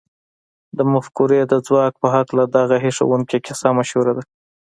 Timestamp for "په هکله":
2.01-2.43